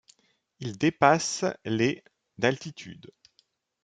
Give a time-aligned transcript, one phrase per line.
[0.61, 2.03] Il dépasse les
[2.39, 3.11] d'altitude.